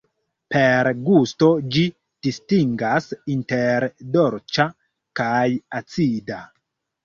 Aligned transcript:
Per 0.53 0.87
gusto 1.09 1.49
ĝi 1.75 1.83
distingas 2.29 3.09
inter 3.35 3.87
dolĉa 4.19 4.69
kaj 5.23 5.47
acida. 5.85 6.45